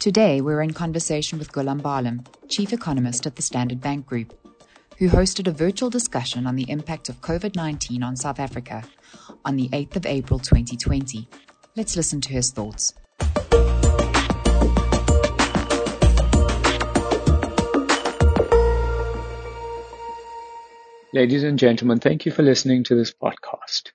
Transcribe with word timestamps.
Today, 0.00 0.40
we're 0.40 0.62
in 0.62 0.72
conversation 0.74 1.40
with 1.40 1.50
Goolam 1.50 1.80
Ballim, 1.82 2.24
Chief 2.48 2.72
Economist 2.72 3.26
at 3.26 3.34
the 3.34 3.42
Standard 3.42 3.80
Bank 3.80 4.06
Group, 4.06 4.32
who 4.96 5.08
hosted 5.08 5.48
a 5.48 5.50
virtual 5.50 5.90
discussion 5.90 6.46
on 6.46 6.54
the 6.54 6.70
impact 6.70 7.08
of 7.08 7.20
COVID 7.20 7.56
19 7.56 8.04
on 8.04 8.14
South 8.14 8.38
Africa 8.38 8.84
on 9.44 9.56
the 9.56 9.68
8th 9.70 9.96
of 9.96 10.06
April 10.06 10.38
2020. 10.38 11.28
Let's 11.74 11.96
listen 11.96 12.20
to 12.20 12.32
his 12.32 12.52
thoughts. 12.52 12.94
Ladies 21.12 21.42
and 21.42 21.58
gentlemen, 21.58 21.98
thank 21.98 22.24
you 22.24 22.30
for 22.30 22.44
listening 22.44 22.84
to 22.84 22.94
this 22.94 23.12
podcast. 23.12 23.90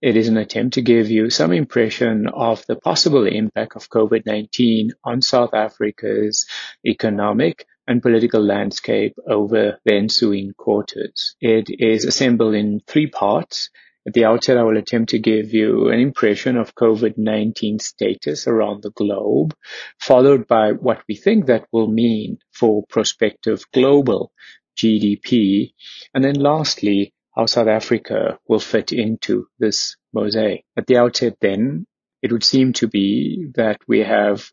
It 0.00 0.16
is 0.16 0.28
an 0.28 0.36
attempt 0.36 0.74
to 0.74 0.82
give 0.82 1.10
you 1.10 1.28
some 1.28 1.52
impression 1.52 2.28
of 2.28 2.64
the 2.66 2.76
possible 2.76 3.26
impact 3.26 3.74
of 3.74 3.90
COVID-19 3.90 4.90
on 5.02 5.22
South 5.22 5.54
Africa's 5.54 6.46
economic 6.86 7.66
and 7.88 8.00
political 8.00 8.40
landscape 8.40 9.16
over 9.26 9.80
the 9.84 9.94
ensuing 9.94 10.52
quarters. 10.56 11.34
It 11.40 11.66
is 11.68 12.04
assembled 12.04 12.54
in 12.54 12.80
three 12.86 13.08
parts. 13.08 13.70
At 14.06 14.12
the 14.12 14.26
outset, 14.26 14.56
I 14.56 14.62
will 14.62 14.76
attempt 14.76 15.10
to 15.10 15.18
give 15.18 15.52
you 15.52 15.88
an 15.88 15.98
impression 15.98 16.56
of 16.56 16.76
COVID-19 16.76 17.82
status 17.82 18.46
around 18.46 18.84
the 18.84 18.92
globe, 18.92 19.52
followed 19.98 20.46
by 20.46 20.72
what 20.72 21.02
we 21.08 21.16
think 21.16 21.46
that 21.46 21.66
will 21.72 21.88
mean 21.88 22.38
for 22.52 22.84
prospective 22.88 23.64
global 23.74 24.30
GDP, 24.76 25.72
and 26.14 26.22
then 26.22 26.36
lastly, 26.36 27.14
how 27.38 27.46
South 27.46 27.68
Africa 27.68 28.36
will 28.48 28.58
fit 28.58 28.90
into 28.90 29.46
this 29.60 29.96
mosaic. 30.12 30.64
At 30.76 30.88
the 30.88 30.96
outset 30.96 31.36
then, 31.40 31.86
it 32.20 32.32
would 32.32 32.42
seem 32.42 32.72
to 32.74 32.88
be 32.88 33.46
that 33.54 33.78
we 33.86 34.00
have 34.00 34.50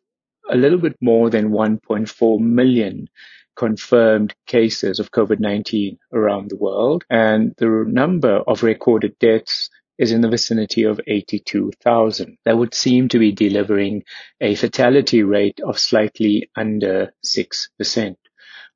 a 0.47 0.55
little 0.55 0.77
bit 0.77 0.95
more 1.01 1.31
than 1.31 1.49
1.4 1.49 2.39
million 2.39 3.07
confirmed 3.55 4.35
cases 4.45 4.99
of 4.99 5.11
COVID-19 5.11 5.97
around 6.13 6.51
the 6.51 6.57
world, 6.57 7.03
and 7.09 7.55
the 7.57 7.85
number 7.87 8.35
of 8.45 8.61
recorded 8.61 9.17
deaths 9.17 9.71
is 9.97 10.11
in 10.11 10.21
the 10.21 10.29
vicinity 10.29 10.83
of 10.83 11.01
82,000. 11.07 12.37
That 12.45 12.57
would 12.57 12.75
seem 12.75 13.07
to 13.09 13.17
be 13.17 13.31
delivering 13.31 14.03
a 14.39 14.53
fatality 14.53 15.23
rate 15.23 15.59
of 15.65 15.79
slightly 15.79 16.51
under 16.55 17.13
6%. 17.25 18.15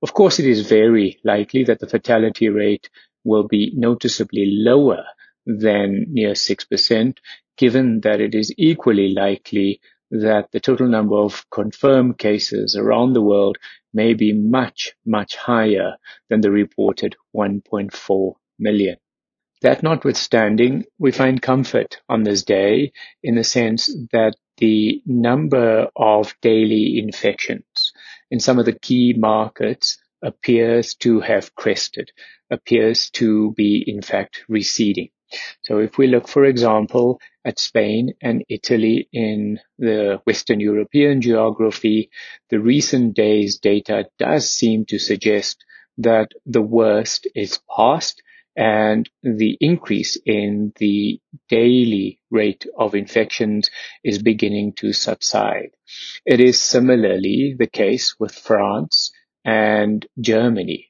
Of 0.01 0.13
course, 0.13 0.39
it 0.39 0.47
is 0.47 0.67
very 0.67 1.19
likely 1.23 1.65
that 1.65 1.79
the 1.79 1.87
fatality 1.87 2.47
rate 2.49 2.89
will 3.29 3.47
be 3.47 3.71
noticeably 3.75 4.45
lower 4.51 5.05
than 5.45 6.05
near 6.09 6.33
6%, 6.33 7.17
given 7.57 8.01
that 8.01 8.19
it 8.19 8.35
is 8.35 8.53
equally 8.57 9.13
likely 9.13 9.79
that 10.11 10.51
the 10.51 10.59
total 10.59 10.87
number 10.87 11.15
of 11.15 11.45
confirmed 11.51 12.17
cases 12.17 12.75
around 12.75 13.13
the 13.13 13.21
world 13.21 13.57
may 13.93 14.13
be 14.13 14.33
much, 14.33 14.93
much 15.05 15.35
higher 15.35 15.93
than 16.29 16.41
the 16.41 16.51
reported 16.51 17.15
1.4 17.35 18.33
million. 18.57 18.97
That 19.61 19.83
notwithstanding, 19.83 20.85
we 20.97 21.11
find 21.11 21.41
comfort 21.41 22.01
on 22.07 22.23
this 22.23 22.43
day 22.43 22.93
in 23.21 23.35
the 23.35 23.43
sense 23.43 23.93
that 24.11 24.35
the 24.57 25.01
number 25.05 25.89
of 25.95 26.33
daily 26.41 26.97
infections 26.97 27.93
in 28.31 28.39
some 28.39 28.59
of 28.59 28.65
the 28.65 28.79
key 28.79 29.13
markets 29.17 29.97
appears 30.21 30.95
to 30.95 31.19
have 31.21 31.55
crested, 31.55 32.11
appears 32.51 33.09
to 33.11 33.53
be 33.53 33.83
in 33.85 34.01
fact 34.01 34.43
receding. 34.47 35.09
So 35.61 35.77
if 35.77 35.97
we 35.97 36.07
look, 36.07 36.27
for 36.27 36.45
example, 36.45 37.21
at 37.45 37.59
Spain 37.59 38.13
and 38.21 38.43
Italy 38.49 39.07
in 39.13 39.59
the 39.77 40.21
Western 40.25 40.59
European 40.59 41.21
geography, 41.21 42.09
the 42.49 42.59
recent 42.59 43.15
days 43.15 43.59
data 43.59 44.05
does 44.17 44.49
seem 44.49 44.85
to 44.85 44.97
suggest 44.97 45.63
that 45.99 46.31
the 46.45 46.61
worst 46.61 47.27
is 47.35 47.59
past 47.75 48.23
and 48.55 49.09
the 49.21 49.57
increase 49.61 50.17
in 50.25 50.73
the 50.77 51.19
daily 51.47 52.19
rate 52.31 52.65
of 52.77 52.95
infections 52.95 53.69
is 54.03 54.21
beginning 54.21 54.73
to 54.73 54.91
subside. 54.91 55.69
It 56.25 56.39
is 56.39 56.61
similarly 56.61 57.55
the 57.57 57.67
case 57.67 58.15
with 58.19 58.33
France 58.33 59.11
and 59.45 60.05
Germany. 60.19 60.88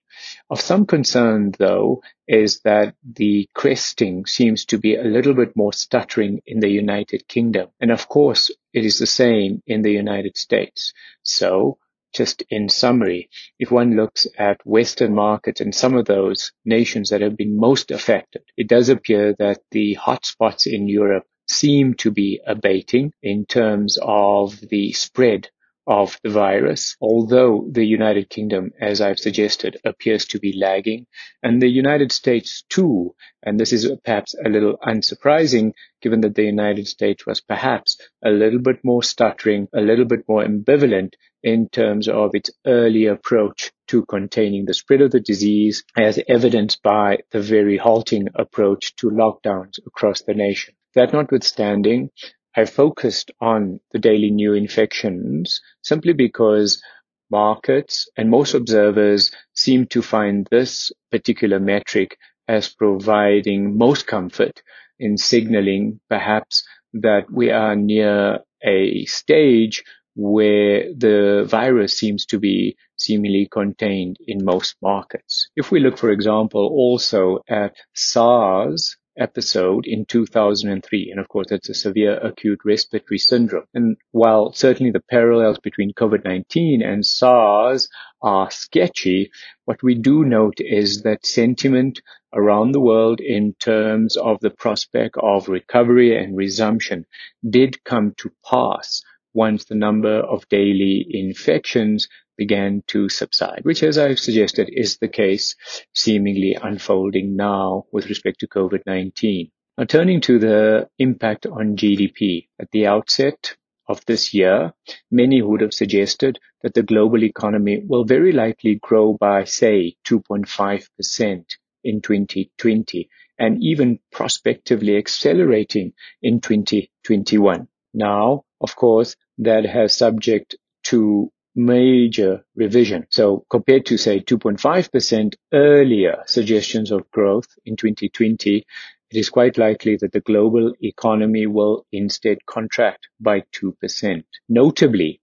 Of 0.49 0.61
some 0.61 0.85
concern, 0.85 1.53
though, 1.57 2.01
is 2.27 2.61
that 2.61 2.95
the 3.03 3.47
cresting 3.53 4.25
seems 4.25 4.65
to 4.65 4.77
be 4.77 4.95
a 4.95 5.03
little 5.03 5.33
bit 5.33 5.55
more 5.55 5.73
stuttering 5.73 6.41
in 6.45 6.59
the 6.59 6.69
United 6.69 7.27
Kingdom. 7.27 7.69
And 7.79 7.91
of 7.91 8.07
course, 8.07 8.51
it 8.73 8.85
is 8.85 8.99
the 8.99 9.05
same 9.05 9.61
in 9.65 9.81
the 9.81 9.91
United 9.91 10.37
States. 10.37 10.93
So, 11.23 11.77
just 12.13 12.41
in 12.49 12.69
summary, 12.69 13.29
if 13.59 13.71
one 13.71 13.95
looks 13.95 14.27
at 14.37 14.65
Western 14.65 15.13
markets 15.13 15.61
and 15.61 15.73
some 15.73 15.95
of 15.95 16.05
those 16.05 16.51
nations 16.65 17.09
that 17.09 17.21
have 17.21 17.37
been 17.37 17.55
most 17.57 17.91
affected, 17.91 18.43
it 18.57 18.67
does 18.67 18.89
appear 18.89 19.35
that 19.39 19.61
the 19.71 19.95
hotspots 19.95 20.65
in 20.65 20.87
Europe 20.87 21.25
seem 21.47 21.93
to 21.95 22.11
be 22.11 22.39
abating 22.45 23.13
in 23.21 23.45
terms 23.45 23.97
of 24.01 24.59
the 24.69 24.91
spread 24.93 25.49
of 25.89 26.19
the 26.23 26.29
virus, 26.29 26.95
although 27.01 27.67
the 27.71 27.83
United 27.83 28.29
Kingdom, 28.29 28.71
as 28.79 29.01
I've 29.01 29.17
suggested, 29.17 29.81
appears 29.83 30.25
to 30.27 30.39
be 30.39 30.53
lagging, 30.55 31.07
and 31.41 31.59
the 31.59 31.67
United 31.67 32.11
States 32.11 32.63
too, 32.69 33.15
and 33.41 33.59
this 33.59 33.73
is 33.73 33.91
perhaps 34.05 34.35
a 34.45 34.49
little 34.49 34.77
unsurprising 34.77 35.73
given 35.99 36.21
that 36.21 36.35
the 36.35 36.43
United 36.43 36.87
States 36.87 37.25
was 37.25 37.41
perhaps 37.41 37.99
a 38.23 38.29
little 38.29 38.59
bit 38.59 38.77
more 38.83 39.01
stuttering, 39.01 39.67
a 39.73 39.81
little 39.81 40.05
bit 40.05 40.19
more 40.29 40.45
ambivalent 40.45 41.13
in 41.41 41.67
terms 41.69 42.07
of 42.07 42.35
its 42.35 42.51
early 42.67 43.07
approach 43.07 43.71
to 43.87 44.05
containing 44.05 44.65
the 44.65 44.75
spread 44.75 45.01
of 45.01 45.09
the 45.09 45.19
disease 45.19 45.83
as 45.97 46.19
evidenced 46.29 46.83
by 46.83 47.17
the 47.31 47.41
very 47.41 47.77
halting 47.77 48.27
approach 48.35 48.95
to 48.97 49.09
lockdowns 49.09 49.79
across 49.87 50.21
the 50.21 50.35
nation. 50.35 50.75
That 50.93 51.13
notwithstanding, 51.13 52.11
I 52.55 52.65
focused 52.65 53.31
on 53.39 53.79
the 53.91 53.99
daily 53.99 54.31
new 54.31 54.53
infections 54.53 55.61
simply 55.81 56.13
because 56.13 56.81
markets 57.29 58.09
and 58.17 58.29
most 58.29 58.53
observers 58.53 59.31
seem 59.53 59.85
to 59.87 60.01
find 60.01 60.47
this 60.49 60.91
particular 61.11 61.59
metric 61.59 62.17
as 62.47 62.69
providing 62.69 63.77
most 63.77 64.07
comfort 64.07 64.61
in 64.97 65.17
signaling 65.17 65.99
perhaps 66.09 66.63
that 66.93 67.31
we 67.31 67.51
are 67.51 67.75
near 67.75 68.39
a 68.63 69.05
stage 69.05 69.83
where 70.15 70.91
the 70.93 71.45
virus 71.47 71.97
seems 71.97 72.25
to 72.25 72.39
be 72.39 72.75
seemingly 72.97 73.47
contained 73.49 74.17
in 74.27 74.43
most 74.43 74.75
markets. 74.81 75.49
If 75.55 75.71
we 75.71 75.79
look, 75.79 75.97
for 75.97 76.09
example, 76.09 76.67
also 76.67 77.39
at 77.47 77.75
SARS 77.93 78.97
episode 79.19 79.85
in 79.85 80.05
2003. 80.05 81.09
And 81.11 81.19
of 81.19 81.27
course, 81.27 81.47
that's 81.49 81.69
a 81.69 81.73
severe 81.73 82.17
acute 82.17 82.59
respiratory 82.65 83.17
syndrome. 83.17 83.65
And 83.73 83.97
while 84.11 84.53
certainly 84.53 84.91
the 84.91 85.03
parallels 85.09 85.59
between 85.59 85.93
COVID-19 85.93 86.83
and 86.83 87.05
SARS 87.05 87.89
are 88.21 88.49
sketchy, 88.49 89.31
what 89.65 89.83
we 89.83 89.95
do 89.95 90.25
note 90.25 90.59
is 90.59 91.03
that 91.03 91.25
sentiment 91.25 92.01
around 92.33 92.71
the 92.71 92.79
world 92.79 93.19
in 93.19 93.53
terms 93.59 94.17
of 94.17 94.39
the 94.39 94.49
prospect 94.49 95.15
of 95.21 95.49
recovery 95.49 96.17
and 96.17 96.37
resumption 96.37 97.05
did 97.47 97.83
come 97.83 98.13
to 98.17 98.31
pass 98.49 99.01
once 99.33 99.65
the 99.65 99.75
number 99.75 100.19
of 100.21 100.47
daily 100.49 101.05
infections 101.09 102.07
began 102.39 102.81
to 102.87 103.09
subside, 103.09 103.61
which, 103.63 103.83
as 103.83 103.97
I've 103.97 104.17
suggested, 104.17 104.69
is 104.71 104.97
the 104.97 105.09
case 105.09 105.55
seemingly 105.93 106.57
unfolding 106.59 107.35
now 107.35 107.85
with 107.91 108.09
respect 108.09 108.39
to 108.39 108.47
COVID-19. 108.47 109.51
Now, 109.77 109.83
turning 109.83 110.21
to 110.21 110.39
the 110.39 110.89
impact 110.97 111.45
on 111.45 111.75
GDP. 111.75 112.47
At 112.59 112.71
the 112.71 112.87
outset 112.87 113.55
of 113.87 114.03
this 114.05 114.33
year, 114.33 114.73
many 115.11 115.41
would 115.41 115.61
have 115.61 115.73
suggested 115.73 116.39
that 116.63 116.73
the 116.73 116.83
global 116.83 117.23
economy 117.23 117.83
will 117.85 118.05
very 118.05 118.31
likely 118.31 118.75
grow 118.75 119.17
by, 119.19 119.43
say, 119.43 119.95
2.5% 120.07 121.45
in 121.83 122.01
2020 122.01 123.09
and 123.37 123.63
even 123.63 123.99
prospectively 124.11 124.97
accelerating 124.97 125.93
in 126.21 126.41
2021. 126.41 127.67
Now, 127.93 128.43
of 128.61 128.75
course, 128.75 129.15
that 129.39 129.65
has 129.65 129.95
subject 129.95 130.55
to 130.83 131.31
major 131.55 132.45
revision. 132.55 133.07
So 133.09 133.45
compared 133.49 133.85
to 133.87 133.97
say 133.97 134.19
2.5% 134.19 135.35
earlier 135.53 136.23
suggestions 136.25 136.91
of 136.91 137.09
growth 137.11 137.47
in 137.65 137.75
2020, 137.75 138.65
it 139.11 139.17
is 139.17 139.29
quite 139.29 139.57
likely 139.57 139.97
that 139.97 140.11
the 140.11 140.21
global 140.21 140.73
economy 140.81 141.47
will 141.47 141.85
instead 141.91 142.45
contract 142.45 143.07
by 143.19 143.43
2%. 143.53 144.23
Notably, 144.47 145.21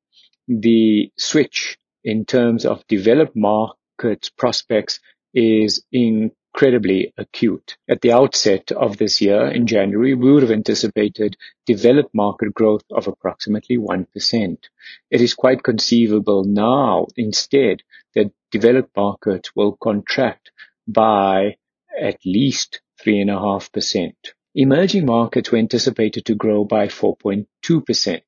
the 0.48 1.12
switch 1.16 1.78
in 2.02 2.24
terms 2.24 2.66
of 2.66 2.86
developed 2.88 3.36
markets 3.36 4.30
prospects 4.30 5.00
is 5.34 5.84
in 5.92 6.32
incredibly 6.56 7.12
acute. 7.18 7.76
At 7.86 8.00
the 8.00 8.12
outset 8.12 8.72
of 8.72 8.96
this 8.96 9.20
year, 9.20 9.46
in 9.46 9.66
January, 9.66 10.14
we 10.14 10.32
would 10.32 10.42
have 10.42 10.50
anticipated 10.50 11.36
developed 11.66 12.14
market 12.14 12.54
growth 12.54 12.84
of 12.90 13.08
approximately 13.08 13.76
1%. 13.76 14.56
It 15.10 15.20
is 15.20 15.34
quite 15.34 15.62
conceivable 15.62 16.44
now, 16.44 17.08
instead, 17.14 17.82
that 18.14 18.32
developed 18.50 18.96
markets 18.96 19.54
will 19.54 19.76
contract 19.76 20.50
by 20.88 21.56
at 22.00 22.24
least 22.24 22.80
3.5%. 23.04 24.14
Emerging 24.54 25.04
markets 25.04 25.52
were 25.52 25.58
anticipated 25.58 26.24
to 26.24 26.34
grow 26.34 26.64
by 26.64 26.86
4.2% 26.86 28.22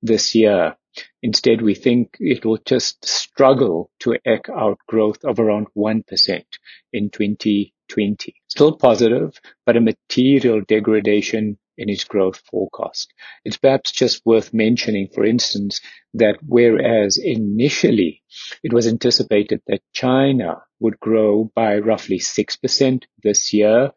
this 0.00 0.34
year. 0.34 0.76
Instead, 1.22 1.62
we 1.62 1.74
think 1.74 2.16
it 2.20 2.44
will 2.44 2.58
just 2.64 3.04
struggle 3.04 3.90
to 4.00 4.14
eke 4.26 4.48
out 4.48 4.78
growth 4.86 5.24
of 5.24 5.38
around 5.38 5.66
1% 5.76 6.44
in 6.92 7.10
2020. 7.10 8.34
Still 8.48 8.76
positive, 8.76 9.38
but 9.64 9.76
a 9.76 9.80
material 9.80 10.60
degradation 10.66 11.58
in 11.78 11.90
its 11.90 12.04
growth 12.04 12.40
forecast. 12.50 13.12
It's 13.44 13.56
perhaps 13.56 13.92
just 13.92 14.24
worth 14.24 14.54
mentioning, 14.54 15.08
for 15.12 15.24
instance, 15.24 15.80
that 16.14 16.38
whereas 16.46 17.18
initially 17.22 18.22
it 18.62 18.72
was 18.72 18.86
anticipated 18.86 19.60
that 19.66 19.82
China 19.92 20.62
would 20.80 20.98
grow 21.00 21.50
by 21.54 21.78
roughly 21.78 22.18
6% 22.18 23.02
this 23.22 23.52
year, 23.52 23.92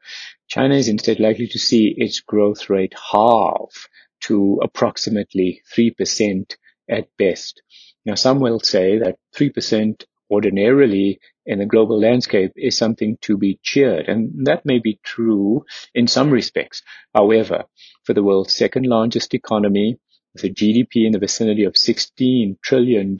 China 0.47 0.75
is 0.75 0.87
instead 0.89 1.19
likely 1.19 1.47
to 1.47 1.59
see 1.59 1.93
its 1.97 2.19
growth 2.19 2.69
rate 2.69 2.93
halve 3.11 3.87
to 4.21 4.59
approximately 4.61 5.61
3% 5.73 6.55
at 6.89 7.07
best. 7.17 7.61
Now, 8.05 8.15
some 8.15 8.39
will 8.39 8.59
say 8.59 8.99
that 8.99 9.17
3% 9.35 10.03
ordinarily 10.31 11.19
in 11.45 11.59
the 11.59 11.65
global 11.65 11.99
landscape 11.99 12.51
is 12.55 12.77
something 12.77 13.17
to 13.21 13.37
be 13.37 13.59
cheered, 13.63 14.07
and 14.07 14.45
that 14.45 14.65
may 14.65 14.79
be 14.79 14.99
true 15.03 15.65
in 15.93 16.07
some 16.07 16.29
respects. 16.29 16.81
However, 17.13 17.65
for 18.03 18.13
the 18.13 18.23
world's 18.23 18.53
second 18.53 18.85
largest 18.85 19.33
economy, 19.33 19.97
with 20.33 20.43
a 20.43 20.49
GDP 20.49 21.05
in 21.05 21.11
the 21.11 21.19
vicinity 21.19 21.63
of 21.63 21.73
$16 21.73 22.61
trillion, 22.61 23.17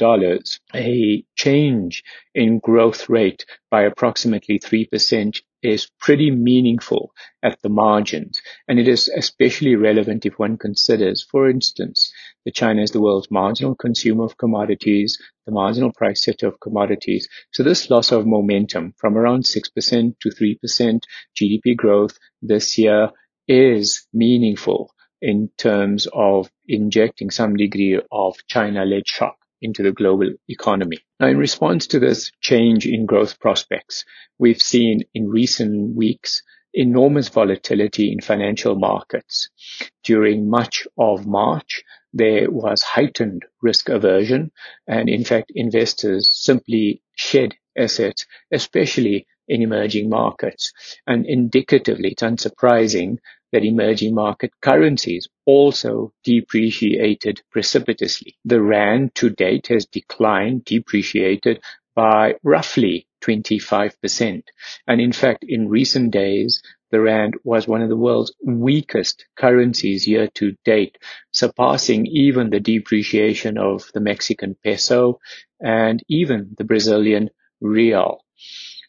a 0.75 1.25
change 1.35 2.03
in 2.35 2.59
growth 2.59 3.09
rate 3.09 3.45
by 3.71 3.83
approximately 3.83 4.59
3% 4.59 5.41
is 5.61 5.89
pretty 6.00 6.31
meaningful 6.31 7.11
at 7.44 7.61
the 7.61 7.69
margins. 7.69 8.41
And 8.67 8.79
it 8.79 8.88
is 8.88 9.09
especially 9.09 9.75
relevant 9.75 10.25
if 10.25 10.39
one 10.39 10.57
considers, 10.57 11.25
for 11.29 11.50
instance, 11.50 12.13
that 12.45 12.56
China 12.56 12.81
is 12.81 12.91
the 12.91 13.01
world's 13.01 13.31
marginal 13.31 13.75
consumer 13.75 14.23
of 14.23 14.38
commodities, 14.38 15.17
the 15.45 15.51
marginal 15.51 15.91
price 15.91 16.23
setter 16.23 16.47
of 16.47 16.59
commodities. 16.61 17.27
So 17.51 17.63
this 17.63 17.89
loss 17.89 18.11
of 18.11 18.25
momentum 18.25 18.94
from 18.97 19.17
around 19.17 19.44
6% 19.44 20.19
to 20.19 20.29
3% 20.29 21.00
GDP 21.35 21.75
growth 21.75 22.17
this 22.41 22.77
year 22.77 23.09
is 23.47 24.07
meaningful 24.13 24.94
in 25.21 25.50
terms 25.57 26.07
of 26.13 26.50
injecting 26.68 27.31
some 27.31 27.56
degree 27.56 28.00
of 28.12 28.36
China-led 28.48 29.07
shock 29.07 29.38
into 29.62 29.83
the 29.83 29.92
global 29.92 30.31
economy. 30.48 31.00
Now, 31.19 31.27
in 31.27 31.38
response 31.38 31.88
to 31.88 32.00
this 32.00 32.31
change 32.39 32.86
in 32.86 33.06
growth 33.06 33.39
prospects, 33.39 34.06
we've 34.38 34.62
seen 34.62 35.04
in 35.13 35.30
recent 35.30 35.95
weeks 35.95 36.44
enormous 36.74 37.30
volatility 37.30 38.12
in 38.12 38.21
financial 38.21 38.75
markets. 38.75 39.50
During 40.04 40.50
much 40.50 40.88
of 40.98 41.25
March, 41.25 41.83
there 42.13 42.50
was 42.50 42.81
heightened 42.81 43.44
risk 43.62 43.89
aversion, 43.89 44.51
and 44.88 45.10
in 45.10 45.24
fact, 45.24 45.51
investors 45.54 46.30
simply 46.31 47.01
shed 47.16 47.56
assets, 47.77 48.25
especially 48.51 49.27
in 49.48 49.62
emerging 49.62 50.10
markets. 50.10 50.71
And 51.07 51.25
indicatively, 51.25 52.10
it's 52.12 52.24
unsurprising 52.24 53.18
that 53.51 53.63
emerging 53.63 54.13
market 54.13 54.51
currencies 54.61 55.27
also 55.45 56.13
depreciated 56.23 57.41
precipitously. 57.51 58.37
The 58.45 58.61
rand 58.61 59.15
to 59.15 59.29
date 59.29 59.67
has 59.67 59.85
declined, 59.85 60.65
depreciated 60.65 61.61
by 61.95 62.35
roughly 62.43 63.07
25%. 63.21 64.43
And 64.87 65.01
in 65.01 65.11
fact, 65.11 65.43
in 65.47 65.67
recent 65.67 66.11
days, 66.11 66.61
the 66.91 67.01
rand 67.01 67.35
was 67.43 67.67
one 67.67 67.81
of 67.81 67.89
the 67.89 67.97
world's 67.97 68.33
weakest 68.43 69.25
currencies 69.35 70.07
year 70.07 70.27
to 70.35 70.55
date, 70.65 70.97
surpassing 71.31 72.07
even 72.07 72.49
the 72.49 72.59
depreciation 72.59 73.57
of 73.57 73.89
the 73.93 73.99
Mexican 73.99 74.55
peso 74.63 75.19
and 75.59 76.01
even 76.07 76.55
the 76.57 76.63
Brazilian 76.63 77.29
real. 77.61 78.23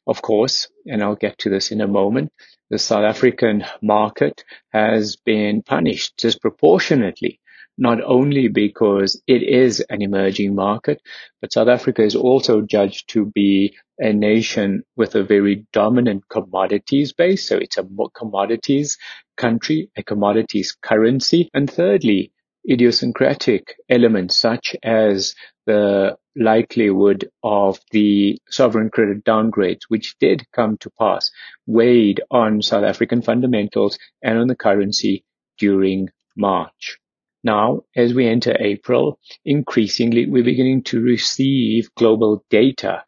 Of 0.07 0.23
course, 0.23 0.69
and 0.87 1.03
I'll 1.03 1.17
get 1.17 1.39
to 1.39 1.51
this 1.51 1.71
in 1.73 1.81
a 1.81 1.89
moment, 1.89 2.33
the 2.71 2.79
South 2.79 3.05
African 3.05 3.65
market 3.83 4.45
has 4.71 5.17
been 5.17 5.63
punished 5.63 6.17
disproportionately, 6.17 7.41
not 7.77 8.03
only 8.03 8.49
because 8.49 9.21
it 9.27 9.43
is 9.43 9.81
an 9.91 10.03
emerging 10.03 10.55
market, 10.55 11.03
but 11.41 11.53
South 11.53 11.69
Africa 11.69 12.03
is 12.03 12.15
also 12.15 12.63
judged 12.63 13.11
to 13.11 13.27
be 13.27 13.77
a 13.99 14.13
nation 14.13 14.83
with 14.97 15.15
a 15.15 15.25
very 15.25 15.67
dominant 15.73 16.29
commodities 16.29 17.13
base. 17.13 17.49
So 17.49 17.57
it's 17.57 17.77
a 17.77 17.87
commodities 18.15 18.97
country, 19.37 19.91
a 19.97 20.03
commodities 20.03 20.77
currency. 20.81 21.51
And 21.53 21.71
thirdly, 21.71 22.33
idiosyncratic 22.69 23.75
elements 23.89 24.39
such 24.39 24.75
as 24.83 25.35
the 25.67 26.17
likelihood 26.37 27.31
of 27.43 27.79
the 27.91 28.39
sovereign 28.49 28.91
credit 28.91 29.25
downgrades, 29.25 29.83
which 29.89 30.17
did 30.19 30.45
come 30.53 30.77
to 30.79 30.91
pass, 30.99 31.31
weighed 31.67 32.21
on 32.31 32.63
South 32.63 32.85
African 32.85 33.23
fundamentals 33.23 33.99
and 34.23 34.39
on 34.39 34.49
the 34.49 34.57
currency 34.57 35.25
during 35.59 36.09
March. 36.37 36.99
Now, 37.43 37.83
as 37.97 38.13
we 38.13 38.27
enter 38.27 38.57
April, 38.61 39.19
increasingly 39.45 40.27
we're 40.27 40.45
beginning 40.45 40.83
to 40.85 41.01
receive 41.01 41.95
global 41.95 42.45
data 42.51 43.05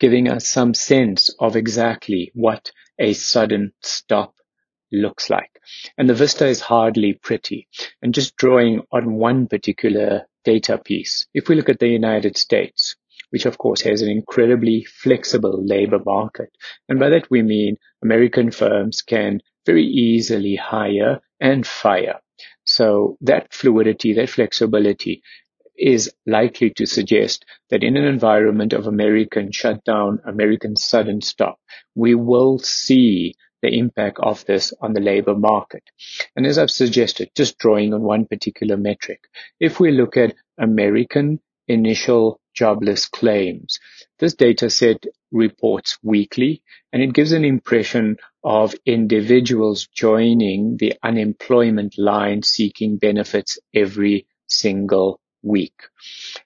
giving 0.00 0.28
us 0.30 0.48
some 0.48 0.74
sense 0.74 1.28
of 1.38 1.54
exactly 1.54 2.32
what 2.34 2.72
a 2.98 3.12
sudden 3.12 3.72
stop 3.82 4.34
looks 4.92 5.30
like. 5.30 5.60
And 5.96 6.08
the 6.08 6.14
vista 6.14 6.46
is 6.46 6.60
hardly 6.60 7.14
pretty. 7.14 7.68
And 8.02 8.14
just 8.14 8.36
drawing 8.36 8.82
on 8.92 9.14
one 9.14 9.46
particular 9.46 10.26
data 10.44 10.78
piece, 10.78 11.26
if 11.34 11.48
we 11.48 11.54
look 11.54 11.68
at 11.68 11.78
the 11.78 11.88
United 11.88 12.36
States, 12.36 12.96
which 13.30 13.46
of 13.46 13.58
course 13.58 13.80
has 13.82 14.02
an 14.02 14.10
incredibly 14.10 14.84
flexible 14.84 15.64
labor 15.64 16.00
market, 16.04 16.50
and 16.88 16.98
by 16.98 17.08
that 17.10 17.30
we 17.30 17.42
mean 17.42 17.76
American 18.02 18.50
firms 18.50 19.02
can 19.02 19.40
very 19.66 19.84
easily 19.84 20.56
hire 20.56 21.20
and 21.40 21.66
fire. 21.66 22.20
So 22.64 23.16
that 23.20 23.52
fluidity, 23.52 24.14
that 24.14 24.30
flexibility 24.30 25.22
is 25.76 26.12
likely 26.26 26.70
to 26.70 26.86
suggest 26.86 27.44
that 27.70 27.82
in 27.82 27.96
an 27.96 28.04
environment 28.04 28.72
of 28.72 28.86
American 28.86 29.50
shutdown, 29.50 30.20
American 30.26 30.76
sudden 30.76 31.20
stop, 31.20 31.58
we 31.94 32.14
will 32.14 32.58
see 32.58 33.34
the 33.62 33.78
impact 33.78 34.18
of 34.20 34.44
this 34.46 34.72
on 34.80 34.92
the 34.92 35.00
labor 35.00 35.34
market. 35.34 35.82
And 36.36 36.46
as 36.46 36.58
I've 36.58 36.70
suggested, 36.70 37.30
just 37.34 37.58
drawing 37.58 37.94
on 37.94 38.02
one 38.02 38.26
particular 38.26 38.76
metric, 38.76 39.24
if 39.58 39.80
we 39.80 39.90
look 39.90 40.16
at 40.16 40.34
American 40.58 41.40
initial 41.68 42.40
jobless 42.54 43.06
claims, 43.06 43.78
this 44.18 44.34
data 44.34 44.68
set 44.70 45.04
reports 45.30 45.98
weekly 46.02 46.62
and 46.92 47.02
it 47.02 47.12
gives 47.12 47.32
an 47.32 47.44
impression 47.44 48.16
of 48.42 48.74
individuals 48.86 49.86
joining 49.86 50.76
the 50.76 50.94
unemployment 51.02 51.96
line 51.96 52.42
seeking 52.42 52.96
benefits 52.96 53.58
every 53.74 54.26
single 54.48 55.20
week. 55.42 55.82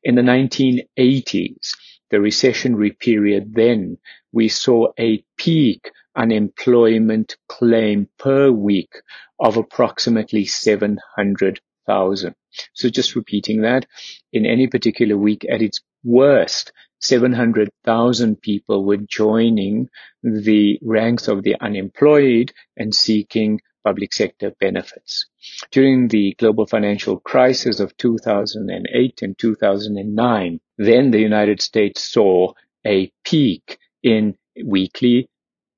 In 0.03 0.15
the 0.15 0.23
1980s, 0.23 1.77
the 2.11 2.19
recessionary 2.19 2.97
period 2.99 3.55
then, 3.55 3.99
we 4.33 4.49
saw 4.49 4.93
a 4.99 5.25
peak 5.37 5.91
unemployment 6.17 7.37
claim 7.49 8.09
per 8.19 8.51
week 8.51 9.03
of 9.39 9.57
approximately 9.57 10.45
700,000. 10.45 12.35
So 12.73 12.89
just 12.89 13.17
repeating 13.17 13.63
that, 13.63 13.87
in 14.33 14.47
any 14.47 14.67
particular 14.67 15.17
week 15.17 15.45
at 15.51 15.63
its 15.63 15.81
worst, 16.05 16.73
700,000 17.01 18.41
people 18.41 18.85
were 18.85 18.97
joining 18.97 19.89
the 20.23 20.79
ranks 20.83 21.29
of 21.29 21.43
the 21.43 21.57
unemployed 21.61 22.53
and 22.77 22.95
seeking 22.95 23.61
public 23.85 24.15
sector 24.15 24.53
benefits. 24.61 25.27
During 25.71 26.09
the 26.09 26.35
global 26.39 26.67
financial 26.67 27.21
crisis 27.21 27.81
of 27.81 27.97
2008 27.99 29.23
and 29.23 29.39
2009, 29.39 30.61
then 30.79 31.11
the 31.11 31.21
United 31.21 31.61
States 31.61 32.03
saw 32.03 32.53
a 32.87 33.13
peak 33.25 33.79
in 34.03 34.37
weekly 34.65 35.29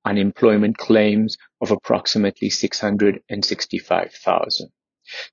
unemployment 0.07 0.77
claims 0.77 1.37
of 1.61 1.71
approximately 1.71 2.49
665,000. 2.49 4.69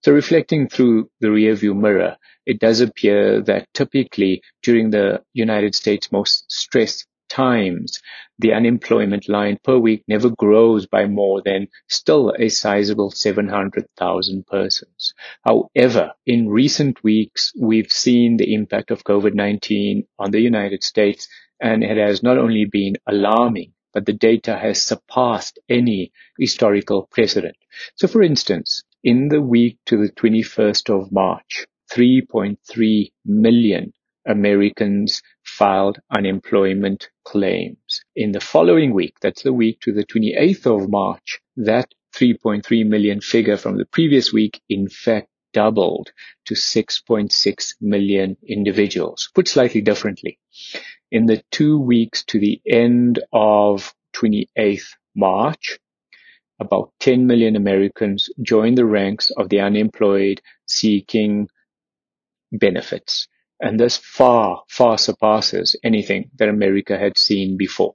So 0.02 0.12
reflecting 0.12 0.68
through 0.68 1.10
the 1.20 1.28
rearview 1.28 1.76
mirror, 1.76 2.16
it 2.46 2.60
does 2.60 2.80
appear 2.80 3.40
that 3.42 3.68
typically 3.74 4.40
during 4.62 4.90
the 4.90 5.22
United 5.32 5.74
States' 5.74 6.12
most 6.12 6.44
stressed 6.50 7.06
times, 7.28 8.00
the 8.38 8.52
unemployment 8.52 9.28
line 9.28 9.58
per 9.64 9.76
week 9.76 10.04
never 10.06 10.30
grows 10.30 10.86
by 10.86 11.06
more 11.06 11.42
than 11.44 11.66
still 11.88 12.32
a 12.38 12.48
sizable 12.48 13.10
700,000 13.10 14.46
persons. 14.46 15.14
However, 15.44 16.12
in 16.26 16.48
recent 16.48 17.02
weeks, 17.02 17.52
we've 17.58 17.90
seen 17.90 18.36
the 18.36 18.54
impact 18.54 18.92
of 18.92 19.02
COVID-19 19.04 20.06
on 20.18 20.30
the 20.30 20.40
United 20.40 20.84
States, 20.84 21.26
and 21.60 21.82
it 21.82 21.96
has 21.96 22.22
not 22.22 22.38
only 22.38 22.66
been 22.66 22.94
alarming, 23.08 23.73
but 23.94 24.04
the 24.04 24.12
data 24.12 24.58
has 24.58 24.82
surpassed 24.82 25.58
any 25.68 26.12
historical 26.38 27.08
precedent. 27.10 27.56
So 27.94 28.08
for 28.08 28.22
instance, 28.22 28.82
in 29.02 29.28
the 29.28 29.40
week 29.40 29.78
to 29.86 29.96
the 29.96 30.12
21st 30.12 30.90
of 30.90 31.12
March, 31.12 31.66
3.3 31.92 33.12
million 33.24 33.92
Americans 34.26 35.22
filed 35.42 35.98
unemployment 36.10 37.10
claims. 37.24 38.02
In 38.16 38.32
the 38.32 38.40
following 38.40 38.94
week, 38.94 39.14
that's 39.20 39.42
the 39.42 39.52
week 39.52 39.80
to 39.80 39.92
the 39.92 40.04
28th 40.04 40.66
of 40.66 40.90
March, 40.90 41.40
that 41.56 41.94
3.3 42.16 42.86
million 42.86 43.20
figure 43.20 43.56
from 43.56 43.76
the 43.76 43.84
previous 43.84 44.32
week, 44.32 44.60
in 44.68 44.88
fact, 44.88 45.28
doubled 45.52 46.10
to 46.46 46.54
6.6 46.54 47.74
million 47.80 48.36
individuals. 48.46 49.30
Put 49.34 49.48
slightly 49.48 49.80
differently, 49.80 50.38
in 51.14 51.26
the 51.26 51.40
two 51.52 51.78
weeks 51.78 52.24
to 52.24 52.40
the 52.40 52.60
end 52.68 53.20
of 53.32 53.94
28th 54.16 54.88
March, 55.14 55.78
about 56.58 56.90
10 56.98 57.28
million 57.28 57.54
Americans 57.54 58.28
joined 58.42 58.76
the 58.76 58.84
ranks 58.84 59.30
of 59.36 59.48
the 59.48 59.60
unemployed 59.60 60.42
seeking 60.66 61.48
benefits. 62.50 63.28
And 63.60 63.78
this 63.78 63.96
far, 63.96 64.64
far 64.68 64.98
surpasses 64.98 65.76
anything 65.84 66.32
that 66.36 66.48
America 66.48 66.98
had 66.98 67.16
seen 67.16 67.56
before. 67.56 67.94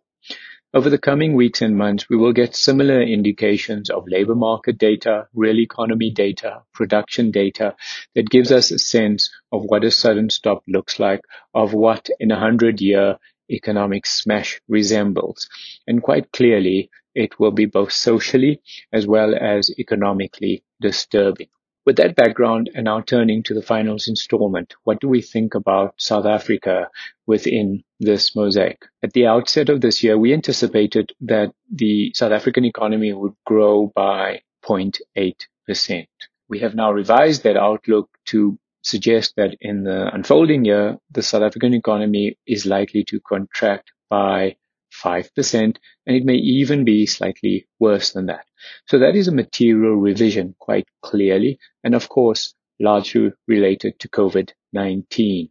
Over 0.72 0.92
the 0.92 1.00
coming 1.00 1.34
weeks 1.34 1.64
and 1.64 1.76
months, 1.76 2.08
we 2.12 2.16
will 2.16 2.32
get 2.32 2.56
similar 2.56 3.02
indications 3.02 3.90
of 3.90 4.08
labor 4.08 4.36
market 4.36 4.78
data, 4.78 5.28
real 5.34 5.60
economy 5.60 6.12
data, 6.12 6.62
production 6.76 7.32
data 7.32 7.76
that 8.14 8.30
gives 8.30 8.52
us 8.52 8.70
a 8.70 8.78
sense 8.78 9.32
of 9.52 9.64
what 9.64 9.84
a 9.84 9.90
sudden 9.90 10.30
stop 10.30 10.62
looks 10.68 11.00
like, 11.00 11.22
of 11.56 11.74
what 11.74 12.08
in 12.20 12.30
a 12.30 12.40
hundred 12.40 12.82
year 12.82 13.18
economic 13.50 14.06
smash 14.06 14.62
resembles. 14.68 15.50
And 15.88 16.04
quite 16.04 16.32
clearly, 16.32 16.92
it 17.16 17.40
will 17.40 17.52
be 17.52 17.66
both 17.66 17.92
socially 17.92 18.62
as 18.94 19.08
well 19.08 19.34
as 19.34 19.72
economically 19.80 20.64
disturbing. 20.80 21.50
With 21.90 21.96
that 21.96 22.16
background, 22.16 22.70
and 22.76 22.86
now 22.86 23.02
turning 23.02 23.42
to 23.42 23.56
the 23.56 23.64
finals 23.64 24.08
installment, 24.08 24.76
what 24.84 25.02
do 25.02 25.08
we 25.08 25.24
think 25.24 25.56
about 25.56 25.96
South 25.98 26.28
Africa 26.28 26.88
within 27.26 27.84
this 28.00 28.36
mosaic? 28.36 28.86
At 29.02 29.14
the 29.14 29.26
outset 29.26 29.70
of 29.70 29.82
this 29.82 30.04
year, 30.04 30.16
we 30.16 30.32
anticipated 30.32 31.14
that 31.22 31.52
the 31.74 32.12
South 32.14 32.32
African 32.32 32.64
economy 32.64 33.12
would 33.12 33.34
grow 33.44 33.92
by 33.96 34.44
0.8%. 34.64 36.06
We 36.48 36.60
have 36.60 36.76
now 36.76 36.92
revised 36.92 37.42
that 37.42 37.58
outlook 37.58 38.08
to 38.26 38.60
suggest 38.84 39.34
that 39.38 39.56
in 39.60 39.84
the 39.84 40.14
unfolding 40.14 40.66
year, 40.66 41.00
the 41.10 41.24
South 41.24 41.42
African 41.42 41.74
economy 41.74 42.38
is 42.46 42.68
likely 42.68 43.04
to 43.06 43.20
contract 43.22 43.90
by 44.12 44.58
5%, 44.92 45.54
and 45.54 45.78
it 46.08 46.26
may 46.26 46.36
even 46.36 46.84
be 46.86 47.06
slightly 47.06 47.68
worse 47.80 48.12
than 48.12 48.28
that. 48.28 48.46
So 48.88 49.00
that 49.00 49.16
is 49.16 49.28
a 49.28 49.34
material 49.34 49.96
revision 49.96 50.56
quite 50.60 50.88
clearly, 51.02 51.60
and 51.84 51.96
of 51.96 52.10
course, 52.10 52.54
largely 52.80 53.32
related 53.48 54.00
to 54.00 54.10
COVID-19. 54.10 55.50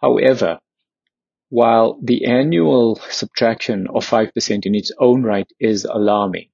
However, 0.00 0.60
while 1.50 1.98
the 2.02 2.26
annual 2.26 2.96
subtraction 3.10 3.86
of 3.88 4.06
5% 4.06 4.66
in 4.66 4.74
its 4.74 4.92
own 4.98 5.22
right 5.22 5.50
is 5.58 5.84
alarming, 5.84 6.50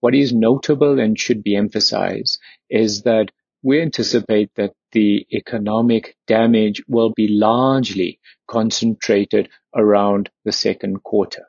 what 0.00 0.14
is 0.14 0.32
notable 0.32 0.98
and 0.98 1.18
should 1.18 1.42
be 1.42 1.56
emphasized 1.56 2.40
is 2.70 3.02
that 3.02 3.30
we 3.62 3.80
anticipate 3.82 4.50
that 4.54 4.72
the 4.92 5.26
economic 5.32 6.16
damage 6.26 6.82
will 6.88 7.12
be 7.14 7.28
largely 7.28 8.20
concentrated 8.48 9.48
around 9.74 10.30
the 10.44 10.52
second 10.52 11.02
quarter. 11.02 11.46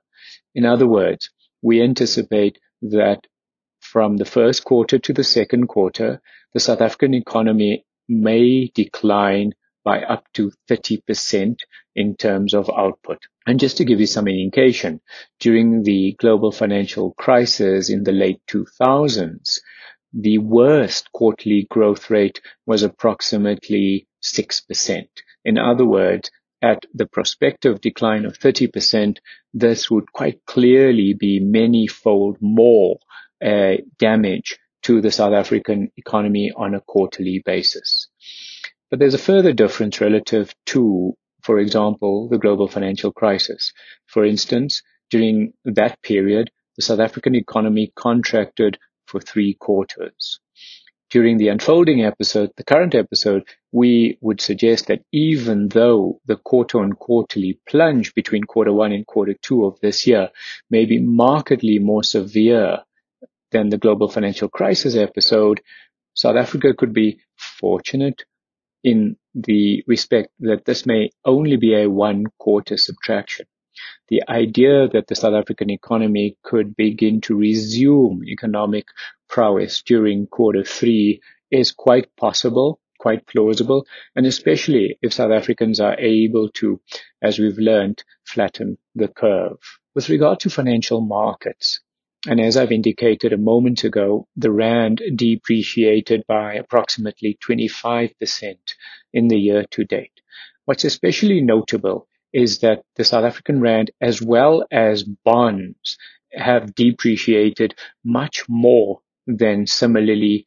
In 0.56 0.66
other 0.66 0.88
words, 0.88 1.30
we 1.62 1.82
anticipate 1.82 2.60
that 2.82 3.28
from 3.80 4.18
the 4.18 4.26
first 4.26 4.66
quarter 4.66 5.00
to 5.00 5.14
the 5.14 5.24
second 5.24 5.68
quarter, 5.68 6.22
the 6.54 6.60
South 6.60 6.82
African 6.82 7.14
economy 7.14 7.86
may 8.08 8.72
decline 8.74 9.54
by 9.84 10.02
up 10.02 10.26
to 10.34 10.52
30% 10.70 11.60
in 11.96 12.16
terms 12.16 12.54
of 12.54 12.70
output. 12.70 13.20
And 13.48 13.60
just 13.60 13.78
to 13.78 13.86
give 13.86 14.00
you 14.00 14.06
some 14.06 14.28
indication, 14.28 15.02
during 15.40 15.84
the 15.84 16.16
global 16.20 16.52
financial 16.52 17.14
crisis 17.14 17.90
in 17.90 18.04
the 18.04 18.12
late 18.12 18.42
2000s, 18.48 19.60
the 20.14 20.38
worst 20.38 21.12
quarterly 21.12 21.68
growth 21.70 22.10
rate 22.10 22.42
was 22.66 22.84
approximately 22.84 24.08
6%. 24.24 25.08
In 25.46 25.58
other 25.58 25.86
words, 25.86 26.32
at 26.62 26.86
the 26.94 27.06
prospective 27.06 27.80
decline 27.80 28.26
of 28.26 28.38
30%, 28.38 29.18
this 29.54 29.90
would 29.90 30.12
quite 30.12 30.46
clearly 30.46 31.14
be 31.14 31.40
many-fold 31.40 32.38
more 32.42 33.00
uh, 33.44 33.76
damage 33.98 34.58
to 34.84 35.02
the 35.02 35.12
South 35.12 35.34
African 35.34 35.92
economy 35.98 36.52
on 36.56 36.74
a 36.74 36.82
quarterly 36.82 37.42
basis. 37.46 38.08
But 38.90 39.00
there's 39.00 39.14
a 39.14 39.20
further 39.20 39.54
difference 39.54 40.02
relative 40.02 40.54
to, 40.68 41.14
for 41.44 41.60
example, 41.60 42.28
the 42.30 42.38
global 42.38 42.68
financial 42.68 43.12
crisis. 43.12 43.72
For 44.08 44.26
instance, 44.26 44.82
during 45.10 45.54
that 45.64 46.02
period, 46.02 46.52
the 46.76 46.82
South 46.82 47.00
African 47.00 47.36
economy 47.36 47.92
contracted 47.96 48.78
for 49.10 49.20
three 49.20 49.54
quarters 49.54 50.40
during 51.10 51.38
the 51.38 51.48
unfolding 51.48 52.04
episode, 52.04 52.52
the 52.56 52.64
current 52.64 52.94
episode, 52.94 53.44
we 53.72 54.18
would 54.22 54.40
suggest 54.40 54.88
that 54.88 55.04
even 55.12 55.68
though 55.70 56.22
the 56.26 56.36
quarter 56.36 56.80
on 56.80 56.94
quarterly 56.94 57.60
plunge 57.68 58.14
between 58.14 58.44
quarter 58.44 58.72
one 58.72 58.92
and 58.92 59.08
quarter 59.08 59.34
two 59.42 59.66
of 59.66 59.80
this 59.82 60.06
year 60.06 60.30
may 60.70 60.86
be 60.86 61.00
markedly 61.00 61.80
more 61.80 62.04
severe 62.04 62.80
than 63.52 63.70
the 63.70 63.78
global 63.78 64.08
financial 64.08 64.50
crisis 64.50 64.96
episode, 64.96 65.62
South 66.14 66.36
Africa 66.36 66.74
could 66.78 66.94
be 66.94 67.20
fortunate 67.38 68.24
in 68.84 69.18
the 69.34 69.84
respect 69.88 70.30
that 70.40 70.66
this 70.66 70.86
may 70.86 71.10
only 71.26 71.58
be 71.58 71.74
a 71.76 71.90
one 71.90 72.26
quarter 72.38 72.78
subtraction. 72.78 73.48
The 74.10 74.24
idea 74.28 74.88
that 74.88 75.08
the 75.08 75.16
South 75.16 75.34
African 75.34 75.70
economy 75.70 76.38
could 76.44 76.76
begin 76.76 77.22
to 77.22 77.36
resume 77.36 78.24
economic 78.26 78.88
prowess 79.28 79.82
during 79.82 80.28
quarter 80.28 80.64
three 80.64 81.22
is 81.52 81.72
quite 81.72 82.16
possible, 82.16 82.80
quite 83.00 83.26
plausible, 83.28 83.86
and 84.16 84.26
especially 84.26 84.98
if 85.02 85.14
South 85.14 85.32
Africans 85.32 85.80
are 85.80 86.00
able 86.00 86.50
to, 86.50 86.82
as 87.22 87.40
we've 87.40 87.58
learned, 87.58 88.04
flatten 88.24 88.78
the 88.96 89.08
curve. 89.08 89.60
With 89.96 90.10
regard 90.10 90.40
to 90.42 90.50
financial 90.50 91.02
markets, 91.02 91.80
and 92.28 92.42
as 92.42 92.58
I've 92.58 92.72
indicated 92.72 93.32
a 93.32 93.38
moment 93.38 93.86
ago, 93.86 94.28
the 94.36 94.52
Rand 94.52 95.02
depreciated 95.16 96.26
by 96.28 96.56
approximately 96.56 97.38
25% 97.42 98.58
in 99.14 99.28
the 99.30 99.40
year 99.40 99.66
to 99.72 99.86
date. 99.86 100.20
What's 100.66 100.84
especially 100.84 101.42
notable 101.42 102.08
is 102.34 102.60
that 102.60 102.84
the 102.96 103.04
South 103.04 103.26
African 103.26 103.60
Rand, 103.62 103.92
as 104.02 104.22
well 104.22 104.66
as 104.72 105.04
bonds, 105.04 105.98
have 106.34 106.76
depreciated 106.76 107.76
much 108.04 108.48
more 108.48 109.02
than 109.26 109.66
similarly 109.68 110.46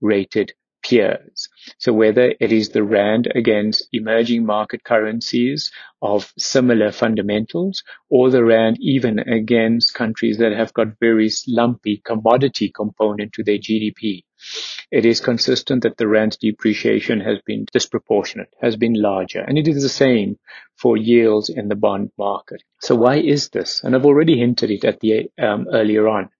rated 0.00 0.52
peers. 0.82 1.48
So 1.78 1.92
whether 1.92 2.34
it 2.40 2.52
is 2.52 2.70
the 2.70 2.82
rand 2.82 3.30
against 3.34 3.88
emerging 3.92 4.46
market 4.46 4.84
currencies 4.84 5.70
of 6.02 6.32
similar 6.38 6.92
fundamentals 6.92 7.82
or 8.08 8.30
the 8.30 8.44
rand 8.44 8.78
even 8.80 9.18
against 9.18 9.94
countries 9.94 10.38
that 10.38 10.52
have 10.52 10.72
got 10.74 10.98
very 11.00 11.30
lumpy 11.46 12.02
commodity 12.04 12.72
component 12.74 13.32
to 13.34 13.44
their 13.44 13.58
GDP, 13.58 14.24
it 14.90 15.04
is 15.04 15.20
consistent 15.20 15.82
that 15.82 15.96
the 15.98 16.08
rand's 16.08 16.36
depreciation 16.36 17.20
has 17.20 17.38
been 17.44 17.66
disproportionate, 17.72 18.52
has 18.60 18.76
been 18.76 18.94
larger, 18.94 19.40
and 19.40 19.58
it 19.58 19.68
is 19.68 19.82
the 19.82 19.88
same 19.88 20.38
for 20.76 20.96
yields 20.96 21.50
in 21.50 21.68
the 21.68 21.76
bond 21.76 22.10
market. 22.18 22.62
So 22.80 22.94
why 22.94 23.16
is 23.16 23.50
this? 23.50 23.82
And 23.84 23.94
I've 23.94 24.06
already 24.06 24.38
hinted 24.38 24.70
it 24.70 24.84
at 24.84 25.00
the 25.00 25.30
um, 25.38 25.66
earlier 25.72 26.08
on. 26.08 26.30